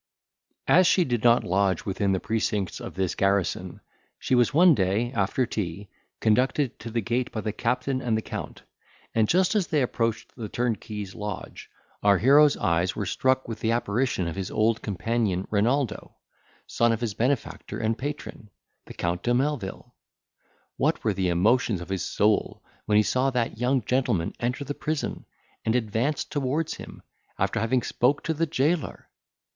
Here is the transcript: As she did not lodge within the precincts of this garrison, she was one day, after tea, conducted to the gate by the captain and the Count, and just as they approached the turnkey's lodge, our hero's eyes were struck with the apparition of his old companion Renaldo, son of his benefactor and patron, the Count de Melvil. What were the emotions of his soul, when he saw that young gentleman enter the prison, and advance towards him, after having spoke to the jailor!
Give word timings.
As 0.65 0.87
she 0.87 1.03
did 1.05 1.23
not 1.23 1.43
lodge 1.43 1.85
within 1.85 2.11
the 2.11 2.19
precincts 2.19 2.79
of 2.79 2.95
this 2.95 3.13
garrison, 3.13 3.81
she 4.17 4.33
was 4.33 4.51
one 4.51 4.73
day, 4.73 5.11
after 5.13 5.45
tea, 5.45 5.89
conducted 6.19 6.79
to 6.79 6.89
the 6.89 7.01
gate 7.01 7.31
by 7.31 7.41
the 7.41 7.53
captain 7.53 8.01
and 8.01 8.17
the 8.17 8.23
Count, 8.23 8.63
and 9.13 9.27
just 9.29 9.53
as 9.53 9.67
they 9.67 9.83
approached 9.83 10.35
the 10.35 10.49
turnkey's 10.49 11.13
lodge, 11.13 11.69
our 12.01 12.17
hero's 12.17 12.57
eyes 12.57 12.95
were 12.95 13.05
struck 13.05 13.47
with 13.47 13.59
the 13.59 13.71
apparition 13.71 14.27
of 14.27 14.35
his 14.35 14.49
old 14.49 14.81
companion 14.81 15.47
Renaldo, 15.51 16.15
son 16.65 16.91
of 16.91 17.01
his 17.01 17.13
benefactor 17.13 17.77
and 17.77 17.95
patron, 17.95 18.49
the 18.87 18.95
Count 18.95 19.21
de 19.21 19.35
Melvil. 19.35 19.93
What 20.77 21.03
were 21.03 21.13
the 21.13 21.29
emotions 21.29 21.79
of 21.79 21.89
his 21.89 22.03
soul, 22.03 22.63
when 22.87 22.95
he 22.95 23.03
saw 23.03 23.29
that 23.29 23.59
young 23.59 23.83
gentleman 23.85 24.33
enter 24.39 24.63
the 24.63 24.73
prison, 24.73 25.25
and 25.63 25.75
advance 25.75 26.23
towards 26.23 26.73
him, 26.77 27.03
after 27.37 27.59
having 27.59 27.83
spoke 27.83 28.23
to 28.23 28.33
the 28.33 28.47
jailor! 28.47 29.07